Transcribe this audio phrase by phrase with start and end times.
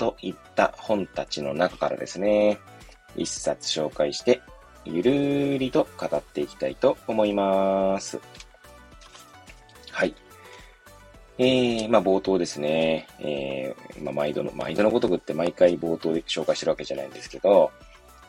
[0.00, 2.58] といった本たちの中からですね、
[3.16, 4.40] 一冊紹介して、
[4.86, 8.18] ゆるーりと語っていきたいと思います。
[9.90, 10.14] はい。
[11.36, 17.70] えー、まあ冒頭ですね、えー、まあ毎度の、毎度のごとくって毎回冒頭で紹介してるわけじゃないんですけど、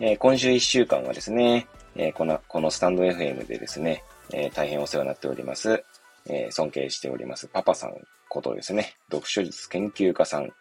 [0.02, 4.04] えー、今週1週間はですね、えー、この、このスタンド FM でですね、
[4.34, 5.86] えー、大変お世話になっております、
[6.26, 7.94] えー、尊敬しておりますパパさん
[8.28, 10.52] ことですね、読書術研究家さん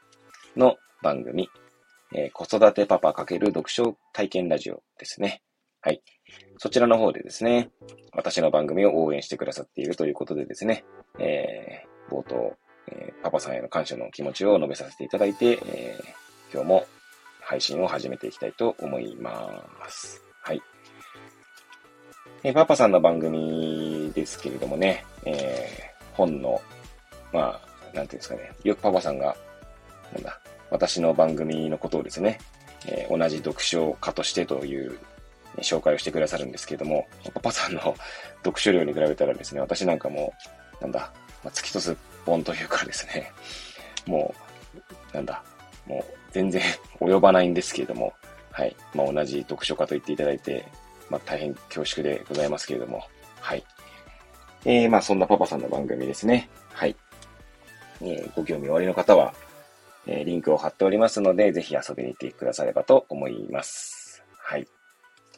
[0.56, 1.48] の番組、
[2.14, 5.43] えー、子育てパパ×読書体験ラジオですね。
[5.80, 6.02] はい。
[6.59, 7.70] そちらの方でですね、
[8.12, 10.84] 私の番組を応援してくださっているということでですね、
[11.18, 12.54] えー、冒頭、
[12.88, 16.87] えー、パパさんへの感謝の気持ちを述べさせていただいて、えー、今日も
[17.40, 20.23] 配信を始めていきたいと思います。
[20.43, 20.60] はい。
[22.43, 26.60] えー、パパさんの番組ですけれどもね、えー、本の、
[27.32, 29.34] まあ、なんていうんですかね、よくパパさんが、
[30.12, 30.40] なんだ、
[30.71, 32.38] 私の番組のことをですね、
[32.87, 34.99] えー、同じ読書家としてという
[35.59, 37.95] 紹介をしてくださるんですけれども、パパさんの
[38.45, 40.32] 読書量に比べたらですね、私なんかも
[40.80, 41.12] う、なんだ、
[41.45, 43.32] まあ、月とすっぽんというかですね、
[44.07, 44.35] も
[45.12, 45.43] う、なんだ、
[45.87, 46.62] もう全然
[47.01, 48.12] 及ばないんですけれども、
[48.52, 48.77] はい。
[48.95, 50.66] まあ、同じ読書家と言っていただいて、
[51.09, 53.05] まあ、大変恐縮でございますけれども、
[53.40, 53.65] はい。
[54.65, 56.49] えー、まあ、そんなパパさんの番組ですね。
[56.73, 56.96] はい。
[58.02, 59.32] えー、ご興味おありの方は、
[60.06, 64.22] え、リンクを貼っておりますので、ぜひ遊びに行ってくださればと思います。
[64.38, 64.66] はい。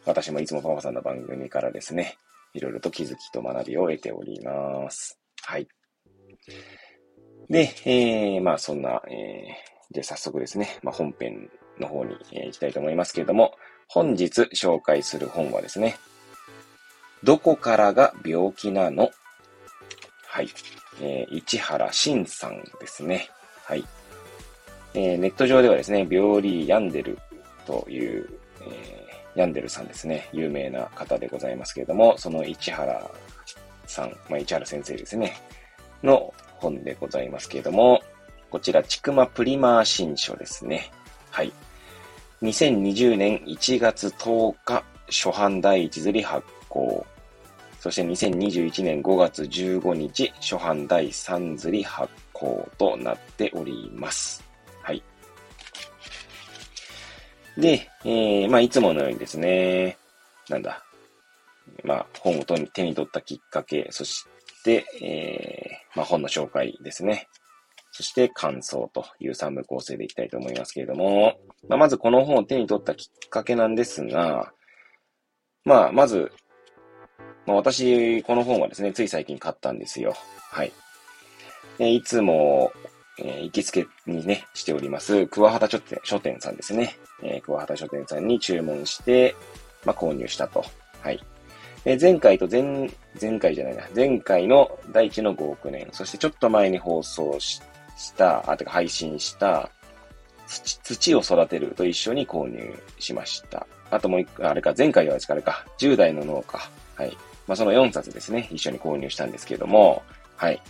[0.04, 2.16] 私もいつもパパさんの番組からですね、
[2.54, 5.18] いろいろと気づきと学びを得ております。
[5.42, 5.68] はい。
[7.48, 13.54] で、えー、まあそんな、えー、で早速ですね、まあ本編の方に、えー、行きたいと思いますけれども、
[13.88, 15.96] 本日紹介する本はですね、
[17.22, 19.10] どこからが病気なの？
[20.26, 20.48] はい。
[21.00, 23.28] えー、市原慎さんですね。
[23.64, 23.84] はい。
[24.94, 27.18] えー、ネット上ではですね、病理病んでる
[27.66, 28.28] という、
[28.60, 29.02] えー
[29.34, 30.28] ヤンデルさんですね。
[30.32, 33.10] 有名な方でございますけれども、その市原
[33.86, 35.34] さん、まあ、市原先生ですね。
[36.02, 38.02] の本でございますけれども、
[38.50, 40.90] こちら、ちくまプリマー新書ですね。
[41.30, 41.52] はい。
[42.42, 47.06] 2020年1月10日、初版第一釣り発行。
[47.80, 54.41] そして2021年5月15日、初版第3釣り発行となっております。
[57.56, 59.98] で、えー、まあ、いつものようにですね、
[60.48, 60.82] なんだ、
[61.84, 64.24] まあ、本を手に取ったきっかけ、そし
[64.64, 67.28] て、えー、まあ、本の紹介ですね。
[67.92, 74.52] そして感想という3部構成でいきたいと思いますけれども、まあ、まずこの本を手に取ったきっかけなんですが、
[75.64, 76.32] まあ、まず、
[77.46, 80.14] まあ、私、この本はですね、つい最近買ったんですよ。
[80.50, 80.72] はい。
[81.78, 82.72] えいつも
[83.24, 86.96] えー、行きつけにね、しております、桑畑書店書店さんですね。
[87.22, 89.36] えー、桑畑書店さんに注文して、
[89.84, 90.64] まあ、購入したと。
[91.00, 91.20] はい。
[91.84, 92.90] で、前回と前、
[93.20, 93.84] 前回じゃないな。
[93.94, 97.62] 前回の第一の5億年、そしてちょっと前に放送し
[98.16, 99.70] た、あ、てか配信した
[100.46, 103.66] 土、土を育てると一緒に購入しました。
[103.90, 106.58] あともう一個、あれか、前回は、あれか、10代の農家。
[106.96, 107.16] はい。
[107.46, 110.02] まあ、その4冊ですね、一緒に購入したんですけれども、
[110.36, 110.60] はい。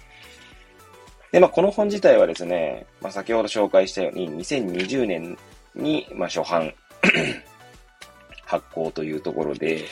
[1.32, 5.37] で、まあ、この本自体はですね、まあ、先ほど紹介したように、2020年
[5.75, 6.72] に、まあ、初版
[8.44, 9.84] 発行というところで、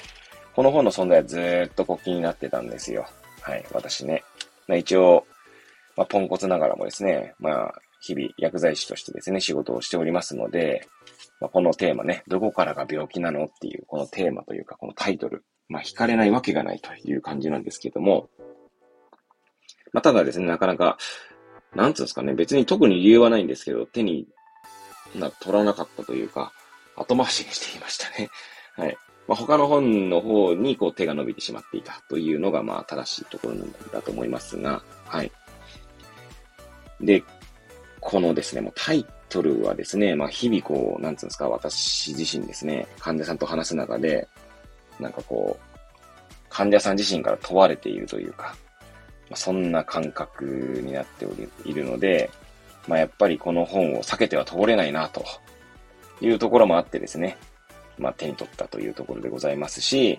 [0.54, 3.06] この本の存在はずっとこう気になってたんですよ。
[3.40, 4.22] はい、私ね。
[4.68, 5.26] まあ、一応、
[5.96, 10.86] まあ、ポンコツながらもですね、まあ、日々薬剤師としてですね、仕事をしておりますので、
[11.40, 18.28] まあ、このテーマね、どこからが病気なのっていう、このテーマというか、このタイトル、まあ、惹かれないわけがないという感じなんですけども、
[19.92, 20.98] まあ、ただですね、なかなか、
[21.74, 24.26] なんつうんですかね、別に特に理由はないんですけど、手に
[25.14, 26.52] な取らなかったというか、
[26.96, 28.28] 後回しにしていましたね。
[28.76, 28.96] はい。
[29.28, 35.30] まあ、他の本の方にこう手が伸びてしまっていたというのが、まあ、正しいところなんだと思いますが、はい。
[37.00, 37.22] で、
[38.00, 44.26] このですね、もうタイトルはですね、まあ、日々こう、なんつうんですか、私自身ですね、患者さんと話す中で、
[44.98, 45.80] なんかこう、
[46.48, 48.56] 患者さん自身から問われているというか、
[49.34, 50.44] そんな感覚
[50.84, 52.30] になっておりいるので、
[52.88, 55.24] まあ、やっぱりこの本を避けては通れないな、と
[56.20, 57.36] いうところもあってですね、
[57.98, 60.18] まあ、手に取ったというところでございますし、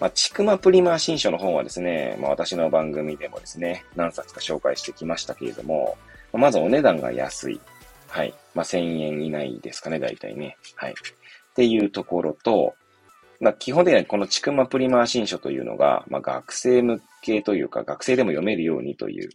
[0.00, 5.96] まあ、ちくまプリマー新書の本はですね、まあ、私の番組でもですね、何冊か紹介してきましたけれども、
[6.32, 7.60] まずお値段が安い。
[8.08, 8.34] はい。
[8.54, 10.56] まあ、1000円以内ですかね、大体ね。
[10.76, 10.92] はい。
[10.92, 10.94] っ
[11.54, 12.74] ていうところと、
[13.40, 19.28] まあ、基本的にはこのちくまプリマー新書というのが、まあ、学生向けというか、学生でも読めるようにという、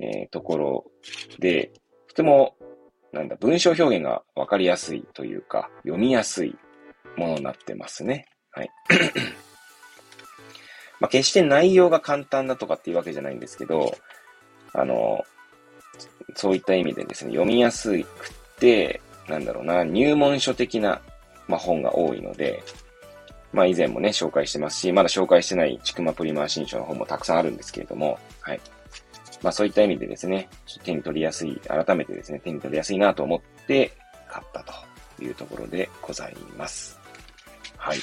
[0.00, 0.84] えー、ところ
[1.38, 1.72] で、
[2.08, 2.56] とても、
[3.12, 6.54] なんだ、文章表現がわかりやすいというか、読みやすい
[7.16, 8.26] ものになってますね。
[8.50, 8.70] はい。
[11.00, 13.96] まあ、決して内容が簡単だとかっていうわけじゃないんですけど、
[14.74, 15.24] あの、
[16.34, 21.00] そういった意味でですね、読みやすくて、なんだろうな、入門書的な、
[21.48, 22.62] まあ、本が多いので、
[23.52, 28.60] まあ以前もね、紹介してますし、まだ紹介してないちくまプリマー新書の本もたくさんあるんですけれども、はい。
[29.42, 30.48] まあそういった意味でですね、
[30.82, 33.92] 手に取りやすい、改めてですね、手に取りやすいなと思って
[34.28, 36.98] 買ったというところでございます。
[37.76, 37.98] はい。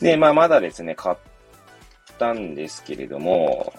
[0.00, 1.16] で、まあまだですね、買っ
[2.18, 3.72] たんですけれども、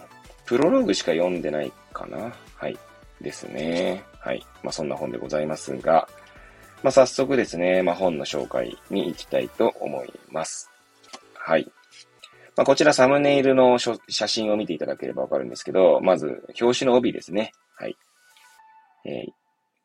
[0.45, 2.33] プロローグしか読んでないかな？
[2.55, 2.77] はい。
[3.21, 4.03] ですね。
[4.19, 4.45] はい。
[4.63, 6.07] まあそんな本でございますが、
[6.85, 10.69] まあ、早速ですね、まあ、本の紹介に行きたいと思います。
[11.33, 11.65] はい。
[12.55, 13.97] まあ、こちらサムネイルの写
[14.27, 17.53] 真を見ていただければわかるんですけど、まず、表紙の帯ですね。
[17.75, 17.97] はい。
[19.03, 19.25] え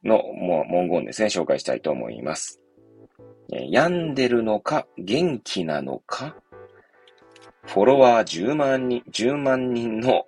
[0.05, 2.61] ー、の、もう、文言ですね、紹介したいと思います。
[3.51, 6.37] えー、病んでるのか、元気なのか、
[7.65, 10.27] フォロワー10万人、10万人の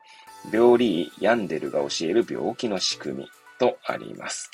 [0.51, 3.29] 病理医病んでるが教える病気の仕組み
[3.59, 4.51] とあります。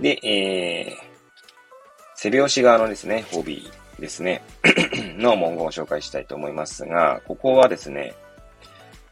[0.00, 1.08] で、えー、
[2.14, 4.42] 背拍子側のですね、ホビーですね、
[5.18, 8.14] の文言を紹介したいと思いますが、ここはですね、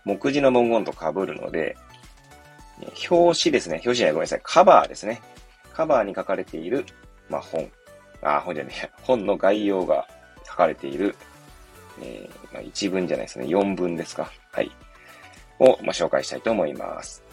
[0.04, 1.76] 目次の文言と被るので、
[3.10, 5.20] 表紙ですね、表紙じゃない、ごめんなさい、カバーですね。
[5.72, 6.86] カバーに書かれている、
[7.28, 7.70] まあ、本。
[8.22, 10.06] あ、本じゃねえ、本の概要が
[10.46, 11.16] 書かれている、
[12.00, 14.30] えー、まあ、一文じゃないですね、四文ですか。
[14.52, 14.70] はい。
[15.58, 17.25] を、まあ、紹介したいと思います。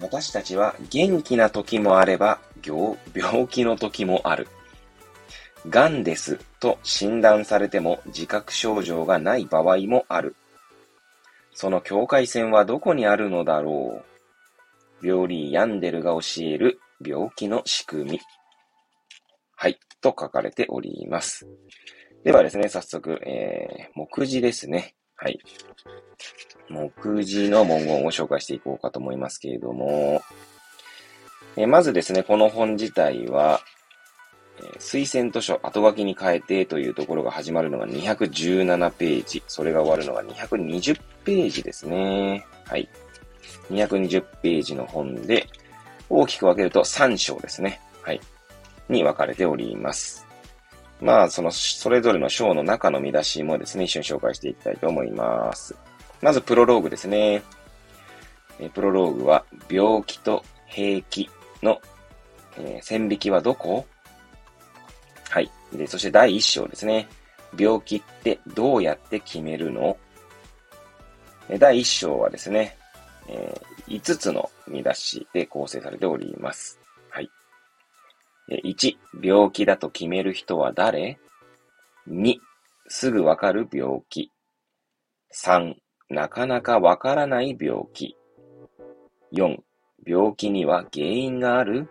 [0.00, 4.48] 私たちは元気な時もあれば、病気の時もある。
[5.68, 10.36] 癌ですと診断されても自覚症状がない場合もある。
[11.52, 14.02] その境界線はどこにあるのだろ
[15.02, 15.06] う。
[15.06, 18.20] 病理ヤンデルが教える病気の仕組み。
[19.56, 21.48] はい、と書かれております。
[22.24, 24.94] ではですね、早速、えー、目次ですね。
[25.16, 25.38] はい。
[26.70, 30.22] 目次の文言を紹介していこうかと思いますけれども、
[31.56, 33.60] えまずですね、この本自体は、
[34.60, 42.46] え推薦図書、後書きに変えてというところが始まるのが217ページ、それが終わるのが220ページですね。
[42.66, 42.88] はい。
[43.70, 45.46] 220ページの本で、
[46.08, 47.80] 大きく分けると3章ですね。
[48.02, 48.20] はい。
[48.88, 50.26] に分かれております。
[51.00, 55.74] まあ、その、それぞれの章の中の見出しもですね、一緒に紹介していきたいと思います。
[56.20, 57.42] まず、プロローグですね。
[58.58, 61.30] えプロローグは、病気と平気
[61.62, 61.80] の、
[62.56, 63.86] えー、線引きはどこ？
[65.30, 65.50] はい。
[65.72, 67.08] で、そして第一章ですね。
[67.56, 69.96] 病気ってどうやって決めるの？
[71.58, 72.76] 第一章はですね、
[73.28, 76.80] えー、5つの見出しで構成されております。
[77.10, 77.30] はい。
[78.50, 81.18] 1、病気だと決める人は誰
[82.08, 82.36] ?2、
[82.88, 84.32] すぐわかる病気。
[85.34, 85.74] 3、
[86.10, 88.16] なかなかわからない病気。
[89.32, 89.58] 4、
[90.06, 91.88] 病気には原因がある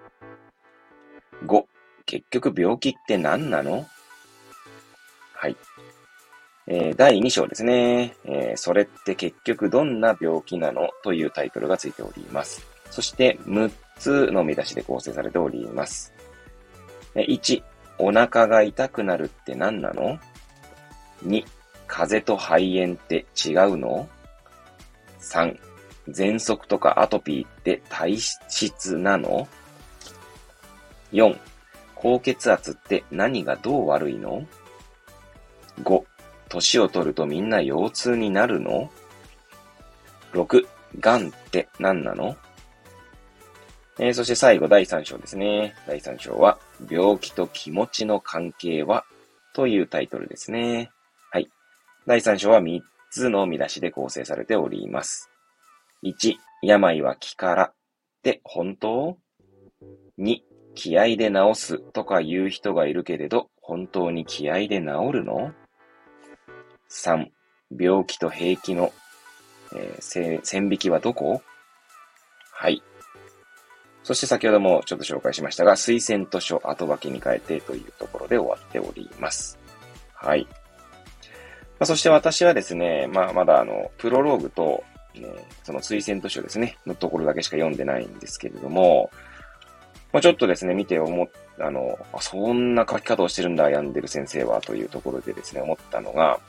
[1.45, 1.63] ?5、
[2.05, 3.86] 結局病気って何なの？
[5.33, 5.55] はい。
[6.65, 10.89] えー、第2章ですね、えー、それって結局どんな病気なの？
[11.03, 12.65] というタイトルがついております。
[12.89, 16.13] そして6つの見出しで構成されております。
[17.15, 17.62] 1、
[18.00, 20.17] お腹が痛くなるって何なの
[21.24, 21.45] ?2、
[21.88, 24.08] 風邪と肺炎って違うの
[25.20, 25.58] ?3、
[26.10, 29.48] 喘息とかアトピーって体質なの
[31.12, 31.38] ?4、
[31.96, 34.46] 高血圧って何がどう悪いの
[35.82, 36.03] ?5、
[36.50, 38.91] 年を取るとみんな腰痛になるの
[40.34, 40.67] ?6、
[41.00, 42.38] 癌って何なの？
[44.00, 45.75] えー、そして最後第3章ですね。
[45.88, 49.06] 第3章は、病気と気持ちの関係は？
[49.53, 50.91] というタイトルですね。
[52.08, 55.30] 第3章は3つの見出しで構成されております。
[56.04, 57.74] 1、病は気からっ
[58.24, 59.18] て本当
[60.18, 60.40] ?2、
[60.74, 65.52] 気合で治すとか言う人がいるけれど、本当に気合で治るの
[66.90, 67.28] ?3、
[67.78, 68.92] 病気と平気の
[69.74, 71.42] えー、線引きはどこ？
[72.54, 72.82] はい。
[74.04, 79.60] そして先ほどもちょっと紹介しましたが、推薦図書後書きに変えてというところで終わっております。
[80.14, 80.48] はい。
[81.79, 85.27] まあ、そして私はですね、まあ、まだあの、プロローグと、ね、
[85.63, 89.12] その推薦図書ですね、のところだけしか読んでないんですけれども、
[90.12, 91.27] まあ、ちょっとですね、見て思っ、
[91.60, 96.39] あの、あそんな書き方をしてるんだ、病んでる先生は、というところでですね、思ったのが、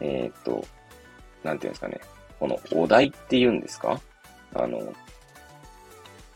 [0.00, 0.64] えー、っと、
[1.44, 2.00] なんていうんですかね、
[2.38, 3.98] このお題って言うんですか？
[4.54, 4.92] あの、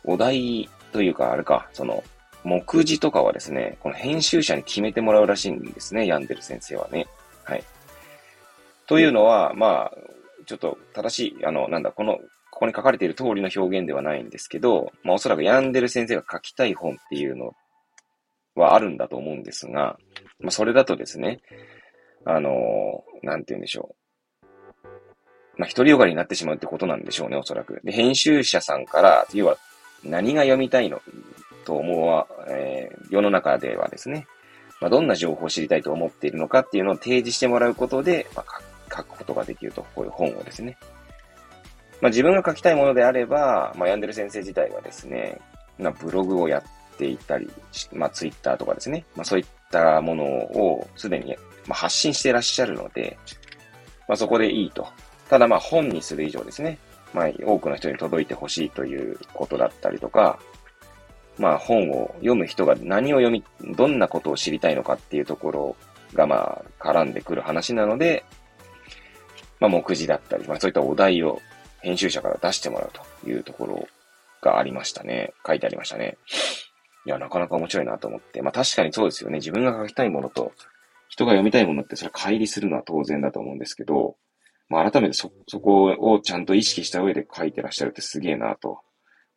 [0.04, 2.02] お題というか、あれか、その、
[2.44, 7.06] 目次とかはですね、この編集者に決めてもらうらしいんですね、病んでる先生はね。
[7.44, 7.64] はい。
[8.86, 9.92] というのは、まあ、
[10.46, 12.18] ちょっと正しい、あの、なんだ、この、
[12.50, 17.54] ここに書かれている通りの表現ではないんですけど、まあおそらく病んでる先生が書きたい本っていうの
[18.54, 19.98] はあるんだと思うんですが、
[20.40, 21.40] まあそれだとですね、
[22.26, 23.94] あの、なんて言うんでしょ
[24.42, 24.46] う。
[25.56, 27.80] まあ独りよがりになってしまうってことなんでしょうね、おそらく。
[27.84, 29.56] で、編集者さんから、要は
[30.04, 31.00] 何が読みたいの
[31.64, 34.26] と思うは、えー、世の中ではですね、
[34.80, 38.62] まあ、どんな情報を知りたいと思っているのかっていうのを提示してもらうことで、まあ、
[38.94, 39.84] 書くことができると。
[39.94, 40.78] こういう本をですね。
[42.00, 45.38] まあ、自分が書きたいものであれば、まあ、ヤンデル先生自体はですね、
[45.78, 47.50] まあ、ブログをやっていたり、
[47.92, 51.36] まあ、ツイッターとかですね、まあ、そういったものをすでに、
[51.66, 53.18] ま、発信していらっしゃるので、
[54.08, 54.88] まあ、そこでいいと。
[55.28, 56.78] ただまあ本にする以上ですね、
[57.14, 60.38] まあ、多くの人に届いてほしいということだったりとか、
[61.40, 63.42] まあ、本を読む人が何を読み、
[63.74, 65.76] どんなことを知りたいのかっていうところ
[66.12, 68.24] が、まあ、絡んでくる話なので、
[69.58, 71.40] まあ、目次だったり、まあ、そういったお題を
[71.80, 72.90] 編集者から出してもらう
[73.22, 73.88] というところ
[74.42, 75.32] がありましたね。
[75.46, 76.18] 書いてありましたね。
[77.06, 78.42] いや、なかなか面白いなと思って。
[78.42, 79.36] まあ、確かにそうですよね。
[79.36, 80.52] 自分が書きたいものと、
[81.08, 84.16] 人が読みたいものってそれ乖離するのは当然だと思うんですけど、
[84.68, 88.80] まあ、改めてそ、そこをちゃんと意識した上で書いてらっしゃるってすげえなと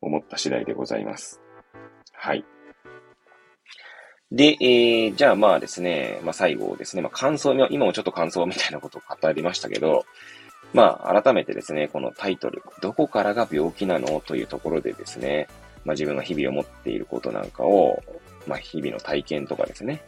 [0.01, 1.42] 思った次第でございます。
[2.23, 2.45] はい。
[4.31, 10.05] で、えー、じゃあまあですね、まあ最後ですね、まあ感想、今もちょっと感想みたいなことを語りましたけど、
[10.73, 14.21] まあ改めてですね、このタイトル、どこからが病気なの？
[14.21, 15.49] というところでですね、
[15.83, 18.01] まあ自分が日々思っていることなんかを、
[18.47, 20.01] まあ日々の体験とかですね、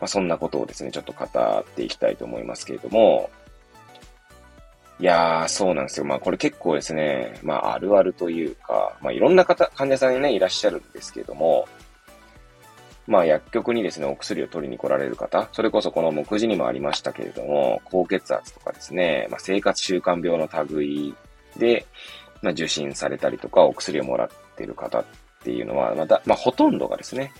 [0.00, 3.28] まあそんなことをですね、ちょっと語っていきたいと思いますけれども、
[5.00, 6.06] いやー、そうなんですよ。
[6.06, 11.66] まあこれ結構ですね、まああるあるというか、まあいろんな方、患者さんにね、いらっしゃるんですけども、
[13.06, 21.14] まあ薬局にですね、お薬を取りに来られる方、それこそこの目次にもありましたけれども、高血圧とかですね、まあ生活習慣病の類
[21.56, 21.86] で、
[22.40, 25.04] まあ受診されたりとか、お薬をもらってる方っ
[25.42, 27.32] ていうのは、また、まあほとんどがですね、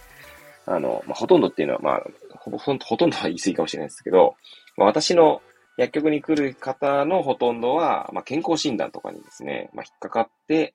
[0.66, 2.02] あの、まあほとんどっていうのは、まあ、
[2.36, 4.34] ほほほとんどは言い過ぎかもしれないですけど、
[4.76, 5.40] まあ、私の
[5.76, 10.74] 薬局に来る方のほとんどは、まあ、健康診断とかにですね、まあ、引っかかって、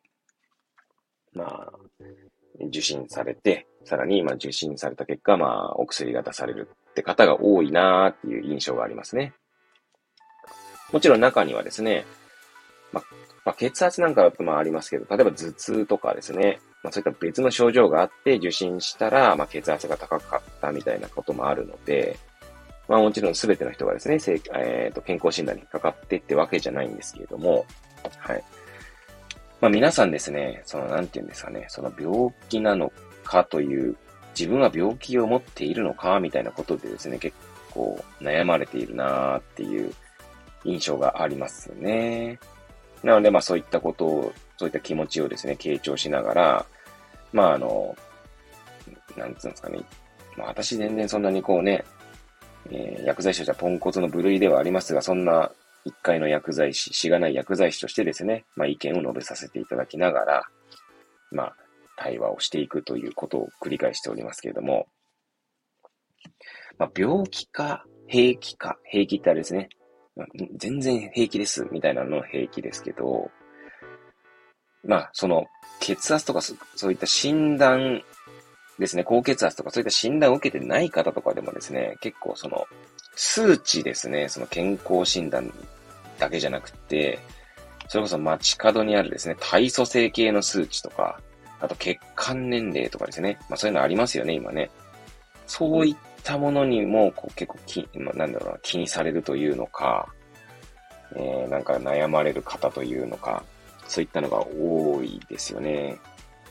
[1.33, 1.71] まあ、
[2.67, 9.33] 受診されて、さらに、まあ、受診された結果、まあ、お薬が出されるって方が多いなーっていう印象がありますね。
[10.91, 12.05] もちろん中にはですね、
[12.91, 13.03] まあ、
[13.45, 22.17] まあ、血圧なんかだとまあありますけど、例えば頭痛とかですね、まあ、そういった別の症状があって受診したら、まあ、血圧が高かったみたいなこともあるので、
[22.89, 24.15] まあもちろん全ての人がですね、
[24.55, 27.65] えーと、健康診断にかかってってわけじゃないんですけれども、
[28.17, 28.43] はい。
[29.61, 32.91] まあ皆さんですね、そのなんて言うんですかね、その病気なの
[33.23, 33.95] かという、
[34.37, 37.37] 自分は病気を持っているのかみたいなことでですね、結
[37.71, 39.93] 構悩まれているなーっていう
[40.63, 42.39] 印象がありますね。
[43.03, 46.65] なのでまあそういったことを、そういった気持ちをですね、傾聴しながら、
[47.33, 47.95] まああの、
[49.15, 49.79] なんつうんですかね、
[50.35, 51.85] まあ私全然そんなにこうね、
[52.71, 55.51] えー、薬剤師としてはポンコツの部類ではありますが、そんな
[55.85, 60.43] 一回の薬剤師、しがない薬剤師としてですね、まあ意見を述べさせていただきながら、
[61.31, 61.55] まあ
[61.97, 64.87] 対話をしていくということを繰り返しておりますけれども、
[66.77, 69.69] まあ病気か平気か、平気ってあれですね、
[70.57, 73.31] 全然平気ですみたいなの平気ですけど、
[74.83, 75.45] まあその
[75.79, 78.01] 血圧とかそういった診断
[78.79, 82.65] ですね、高血圧とかそういった診断を受けてない方とかでもですね、結構その、
[83.15, 85.53] 数値ですね、その健康診断
[86.17, 87.19] だけじゃなくて、
[87.89, 91.19] それこそ街角にあるですね、体組成系の数値とか、
[91.59, 94.71] あと血管年齢とかですね、まあそういうのありますよね、今ね。
[95.45, 100.07] そういったものにも、こう結構き、まあ、なんだろうな、気にされるというのか、
[101.15, 103.43] えー、なんか悩まれる方というのか、
[103.87, 105.97] そういったのが多いですよね。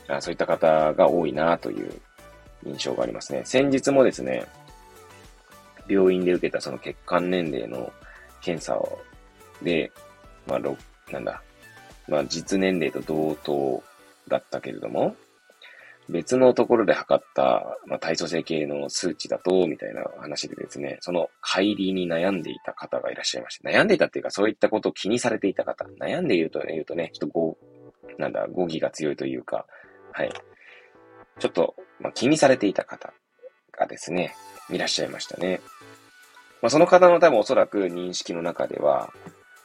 [0.09, 2.01] あそういった方が多いなという
[2.65, 3.41] 印象がありますね。
[3.45, 4.45] 先日もですね、
[5.87, 7.91] 病院で受けたその血管年齢の
[8.41, 8.99] 検査を
[9.61, 9.91] で、
[10.47, 10.59] まあ、
[11.11, 11.41] なんだ、
[12.07, 13.83] まあ、実年齢と同等
[14.27, 15.15] だったけれども、
[16.09, 23.69] 別のところで測った、まあ、体組成計の数値だと、みたいな話でですね、その乖離に悩んでいた方がいらっしゃいました。
[23.69, 25.85] 悩んでいたっていうか、そういったことを気にされていた方。
[25.99, 27.57] 悩んでいるとね、言うとね、ちょっと語、
[28.17, 29.67] なんだ、語義が強いというか、
[30.11, 30.31] はい。
[31.39, 33.13] ちょっと、まあ、気にされていた方
[33.77, 34.35] がですね、
[34.69, 35.61] いらっしゃいましたね。
[36.61, 39.11] まあ、その方の多分おそらく認識の中では、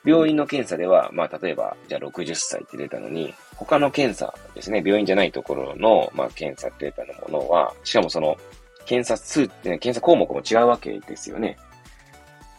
[0.05, 8.37] 病院の検査では、まあ、例えば、じゃあ60歳って出たのに、他の検査ですね、病院じゃないところの、まあ、検査データのものは、しかもその、
[8.85, 11.57] 検査数って、ね、検査項目も違うわけですよね。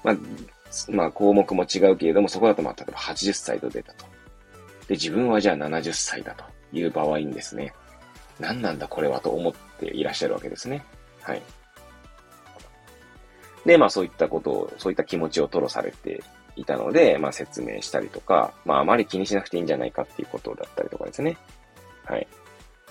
[0.04, 0.16] まあ、
[0.90, 4.06] まあ、項目も違うけれども、そこだと、まあ、例えば80歳と出たと。
[4.88, 6.44] で、自分はじゃあ70歳だと
[6.74, 7.74] いう場合にですね、
[8.40, 10.84] 何なんだこれはと思っていらっしゃるわけですね。
[11.22, 11.42] はい。
[13.66, 16.24] で、まあそういったことを、そういった気持ちを吐露されて
[16.56, 21.38] いたので、まあ説明したりとか、まああまり気にしなくていいんじゃないかっていうことだったりとかですね。
[22.06, 22.28] はい。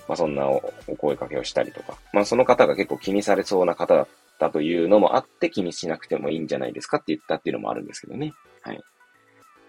[0.07, 0.61] まあそんなお
[0.97, 4.07] 声かけをしたりとか、まあその方が結構気にされそうな方だっ
[4.39, 8.33] たというのもあって気にしなくてもいいんじゃないですかって言ったっていうのもあるんですけどね。
[8.61, 8.81] はい。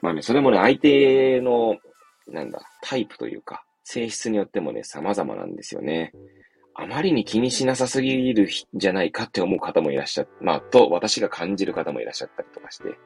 [0.02, 1.78] まあね、それもね、相手の、
[2.28, 6.12] なんだ、タイプというか、性質によってもね、様々なんですよね。
[6.74, 12.98] あまりに気にしなさすぎるじゃないかって思う方もいらっしゃっ、まあ、と、私が感じる方もいらっしゃったりとかして。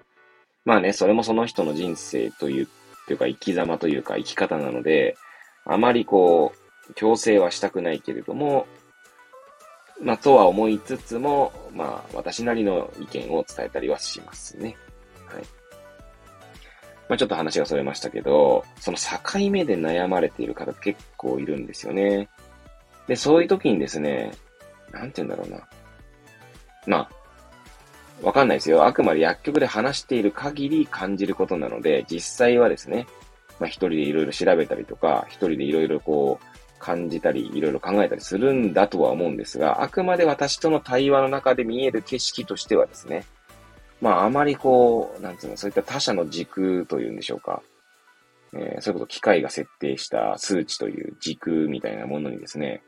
[0.65, 2.69] まあね、それもその人の人生という、
[3.07, 5.19] というか生き様というか生き方なので、
[5.67, 6.55] あまりこ
[6.89, 8.67] う、強制はしたくないけれども、
[10.01, 14.79] まあ、とは思いつつも、まあ、私なりの意見を伝えたりはしますね。
[15.27, 15.60] はい。
[17.11, 22.29] まあ、ちょっと話がそれましたけど、その境目で悩まれている方結構いるんですよね。
[23.09, 24.31] で、そういう時にですね、
[24.93, 25.67] なんて言うんだろうな。
[26.87, 27.09] ま
[28.23, 28.87] あ、わかんないですよ。
[28.87, 33.09] あくまで薬局で話している限り感じることなので、実際はですね、
[33.59, 43.25] まあ一人でいろいろ調べたりとか、一人でいろいろこう、感じたり、いろいろ考えたりするんだとは思うんですが、あくまで私との対話の中で見える景色としてはですね、
[44.01, 47.63] まああまりこう、なんつうの、そういった他者の軸というんでしょうか。
[48.53, 52.83] えー、それこそ機械が設定した数値という軸みたいなものにですね、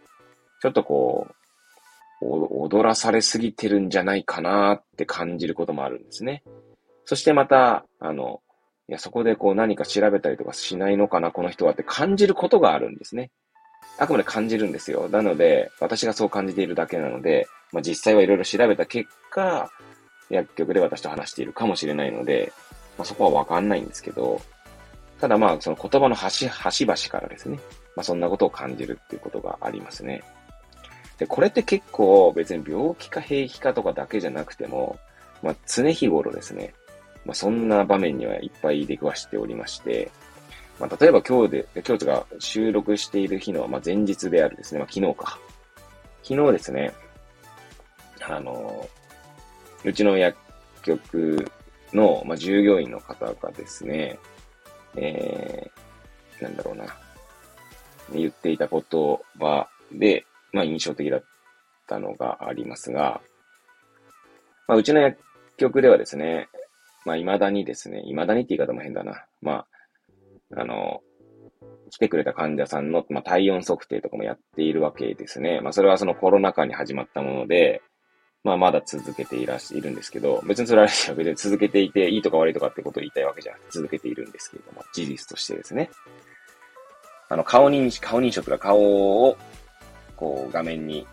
[0.60, 1.34] ちょっとこう、
[2.22, 6.42] 踊らされすぎてるんじゃないかなって感じることもあるんですね。
[7.04, 8.40] そしてまた、あの、
[8.88, 13.30] いや、そこでこう何か調べたりとかしないのかな、この人はって感じることがあるんですね。
[13.98, 15.08] あくまで感じるんですよ。
[15.08, 19.70] なので、私がそう感じているだけなので、まあ、実際はいろいろ調べた結果、
[20.32, 22.52] 薬局で私と話しているかもしれないので、
[22.98, 24.40] まあ、そこはわかんないんですけど、
[25.20, 27.58] ただまあ、その言葉の端、端々からですね、
[27.94, 30.22] まあ、そんなことを感じるっていうことがありますね。
[31.18, 34.98] で、これって結構別に病気か兵器かとかだけじゃなくても、
[35.42, 36.74] まあ、常日頃ですね、
[37.24, 40.10] まあ、そんな場面にはいっぱい出くわしておりまして、
[40.80, 45.38] まあ、例えば今日で、今日が収録している日の、まあ、前日であるですね、まあ、昨日か。
[46.24, 46.92] 昨日ですね、
[48.22, 48.88] あの、
[49.84, 50.38] うちの薬
[50.82, 51.50] 局
[51.92, 54.18] の、まあ、従業員の方がですね、
[54.96, 56.86] えー、なんだろうな、
[58.12, 58.80] 言っていた言
[59.38, 61.24] 葉で、まあ印象的だっ
[61.86, 63.20] たのがありますが、
[64.68, 65.18] まあうちの薬
[65.56, 66.48] 局ではですね、
[67.04, 69.24] まあ未だにですね、未だにって言い方も変だな。
[69.40, 69.66] ま
[70.54, 71.00] あ、あの、
[71.90, 75.60] 来てくれた患者さんの、まあ、体温測定とかもやっているわけですね。
[75.60, 77.82] まあそれはそのコロナ禍に始まったもので、
[78.44, 85.90] まあまだ続けていらし、いるんですけど、別にそれは別に続けていて、いいとか悪いとかってことを言いたいわけじゃなくて、続けているんですけれども、事実としてですね。
[87.28, 88.80] あの、顔認証、顔認証とか顔
[89.26, 89.38] を
[90.16, 91.06] こう画面に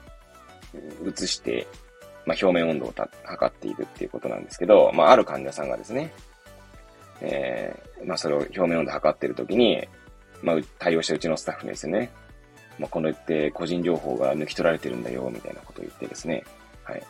[1.06, 1.68] 映して、
[2.26, 6.12] まあ、表面温度を測っているっていうことなんですけど、まあ、ある患者さんがですね、
[7.22, 9.88] えー、まあ、それを表面温度測っているときに、
[10.42, 12.12] まあ、対応したうちのスタッフにですね、
[12.78, 16.44] まあ、この言って個人情報が抜き取られてるんだよ、みたいなことを言ってですね、
[16.84, 17.04] はい。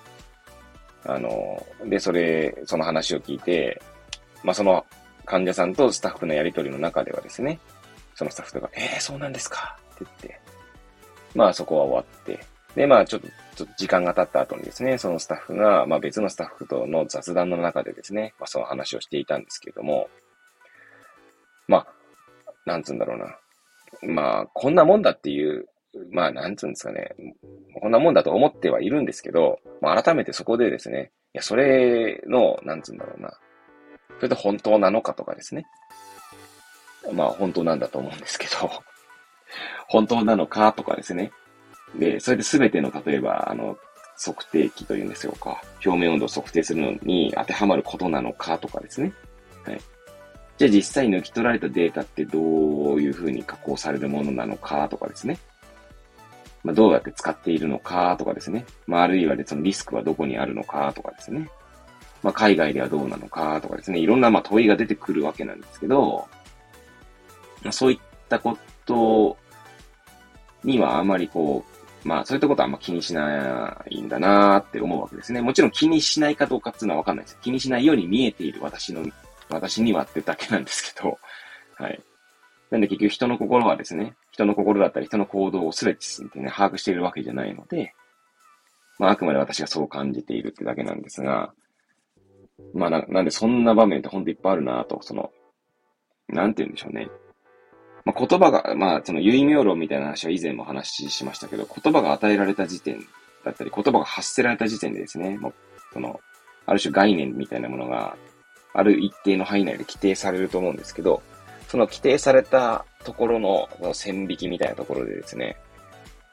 [1.05, 3.81] あの、で、それ、その話を聞いて、
[4.43, 4.85] まあ、その
[5.25, 7.59] 患者さんとスタッフのやりとりの中ではですね、
[8.15, 9.77] そのスタッフとか、えー、そうなんですか？
[9.95, 10.41] って言って、
[11.35, 12.39] まあそこは終わって、
[12.75, 20.09] で、まあちょっと、ちょっと時間が経った後にですね、そのスタッフが、まあ別のスタッフとの雑談の中でですね、まあその話をしていたんですけれども、
[21.67, 21.87] まあ、
[22.65, 23.37] なんつうんだろうな。
[24.01, 25.68] まあ、こんなもんだっていう、
[26.11, 27.15] まあ、なんつうんですかね。
[27.81, 33.31] こんなもんだと思ってはいるんですけど、まあ改めてそこでですね、いや、それの、なんつうんだろうな。
[34.17, 35.65] それで本当なのかとかですね。
[37.13, 38.69] まあ本当なんだと思うんですけど、
[39.87, 41.31] 本当なのかとかですね。
[41.95, 43.77] で、それで全ての、例えば、あの、
[44.23, 45.61] 測定器というんですよか。
[45.83, 49.13] 表面温度を測定するのに当てはまることなのかとかですね。
[49.63, 49.81] はい。
[50.57, 52.39] じゃあ実際抜き取られたデータってど
[52.95, 55.39] ういうふうに加工されるものなのかとかですね。
[56.63, 58.65] まあ、どうやって使っているのかとかですね。
[58.85, 61.49] まあ、あるいはそのリスクはどこにあるのかとかですね。
[62.21, 63.99] まあ、海外ではどうなのかとかですね。
[63.99, 66.27] いろんなまあ問いが出てくるわけなんですけど、
[67.63, 69.37] まあ、そういったこと
[70.63, 71.63] にはあまりこ
[72.03, 75.41] う、まあそういったことはあんま気にしないんだなーって思うわけですね。
[75.41, 77.37] もちろん気にしないかどうかっていうのはわかんないです。
[77.41, 79.05] 気にしないように見えている私の
[79.49, 81.17] 私にはってだけなんですけど、
[81.77, 82.01] はい。
[82.69, 87.93] なんで結局人の心はですね、人の心だったり人の行動を全て進んでね、把握しているわけじゃないので、
[88.97, 91.51] まああくまで私がそう感じているってだけなんですが、
[92.73, 95.31] まあな、なんでそんな場面ってほんといっぱいあるなと、その、
[96.29, 97.09] なんて言うんでしょうね。
[98.05, 102.99] まあ言葉が、まあその意名論みたいな話は以前も話しましたけど、言葉が与えられた時点
[103.43, 105.53] だったり、言葉が発せられた時点でですね、もう、
[105.91, 106.21] その、
[106.65, 108.15] ある種概念みたいなものが
[108.73, 111.21] ある一定の範囲内で規定されると思うんですけど、
[111.69, 115.55] その規定されたところの線引きみたいなところでですね、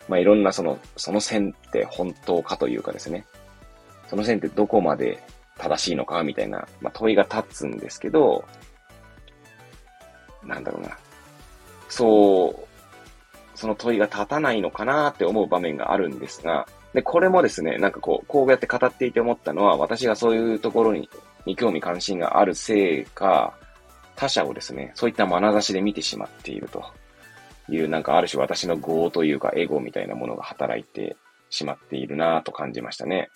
[0.08, 3.26] まあ、いろんなその、その線って本当かというかですね、
[4.08, 5.22] その線ってどこまで
[5.58, 8.44] 正しいのかみたいな、まあ、問いが立つんですけど、
[10.42, 10.96] なんだろうな。
[11.90, 12.66] そ
[13.54, 21.10] う、その問いが立たないのかなって思う場面があるんですが、で、これもですね、なんかこう、こうやって語っていて思ったのは、私がそういうところに
[21.46, 23.54] に興味関心があるせいか、
[24.16, 26.84] 他者をですね、そういった眼差しで見てしまっていると
[27.68, 31.16] いう、なんかある種私の業というかエゴみたいなものが働いて
[31.50, 33.28] しまっているなぁと感じましたね。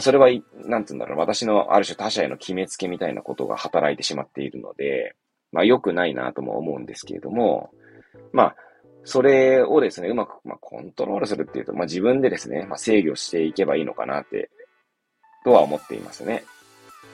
[0.00, 0.28] それは、
[0.66, 5.14] なんつうんだろう、私のある種他者への決めつけみたいなことが働いてしまっているので、
[5.50, 7.70] まあ良くないなとも思うんですけれども、
[8.32, 8.56] まあ、
[9.04, 14.50] それをですね、うまく、まあ、コントロールするっていうと、まあ自分でですね、まあ制御していけばいいのかなって、
[15.44, 16.44] とは思っていますね。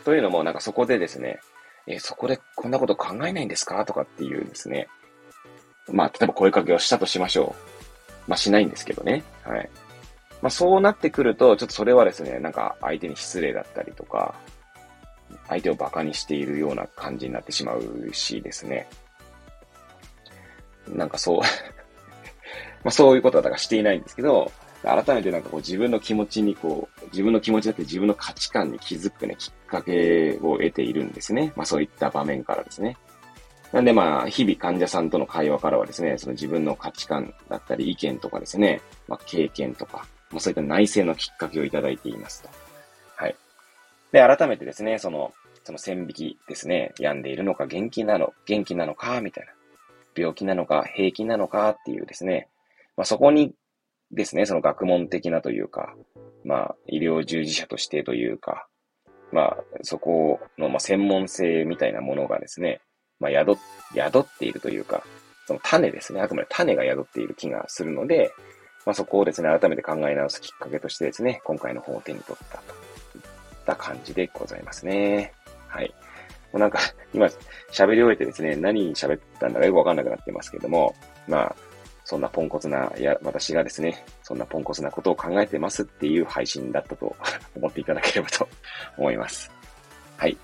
[0.05, 1.38] というのも、なんかそこでですね、
[1.86, 3.84] えー、そこでこんなこと考えないんですか？
[3.84, 4.88] とかっていうですね、
[5.88, 8.30] まあ、例えば声かけをしたとしましょう。
[8.30, 9.22] まあ、しないんですけどね。
[9.44, 9.68] はい。
[10.40, 14.34] まあ、そうなってくると、ちょっとそれはですね、なんか相手に失礼だったりとか、
[15.48, 18.88] 相手を馬鹿にしているような感じになってしまうしですね。
[20.88, 21.38] なんかそう
[22.84, 24.52] まあそういうことはだからしていないんですけど、
[24.84, 31.52] 改めてなんかこう自分の気持ちにこう、自分の気持ちだって自分の価値観に気づくね、きっかけを得ているんですね。
[31.56, 32.96] まあそういった場面からですね。
[33.72, 42.50] なんでまあ、日々患者さんとの会話からはですね、その自分の価値観だったり意見とかですね、まあ経験とか、まあそういった内政のきっかけをいただいていますと。
[43.16, 43.34] はい。
[44.12, 45.32] で、改めてですね、その、
[45.64, 49.52] その線引きですね、病んでいるのか元気なの、元気なのか、みたいな。
[50.16, 52.48] 病気なのか、平気なのかっていうですね、
[52.96, 53.54] まあそこに
[54.14, 55.94] ですね、その学問的なというか、
[56.44, 58.66] まあ、医療従事者としてというか、
[59.33, 62.81] まあ、そこの、まあ、専門性みたいなものがですね、
[63.18, 63.57] まあ、宿、
[63.94, 65.03] 宿っているというか、
[65.46, 68.33] その種ですね、あくまで種が宿っている気がするので、
[68.87, 72.74] まあ、そこをですね、改めて考え直すきっかけとしてですね、今回の本を手に取ったと
[73.18, 73.22] いっ
[73.66, 75.33] た感じでございますね。
[75.68, 75.92] はい。
[76.53, 76.79] もうなんか、
[77.12, 77.27] 今、
[77.72, 80.94] 喋り終えてですね、何喋ったんだかよくわかんなくなってますけども、
[81.27, 81.57] まあ、
[82.04, 87.16] そんなポンコツな、いや、私がですね、そんなポンコツなことを考えてますっていう配信だったと
[87.56, 88.46] 思っていただければと
[88.98, 89.50] 思います。
[90.16, 90.36] はい。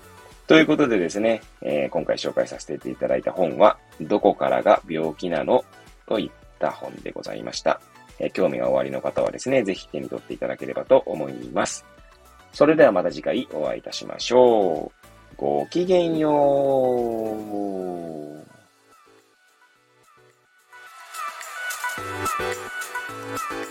[0.47, 5.63] ということでですね、えー、今回紹介させていただいた本は、どこからが病気なの
[6.07, 7.79] といった本でございました。
[8.19, 11.85] えー、興味がおありの方はですね、ぜひ手に取っていただければと思います。
[12.53, 15.35] それではまた次回お会いいたしましょう。
[15.37, 17.37] ごきげんよ
[18.37, 18.40] う。
[23.37, 23.70] Thank you.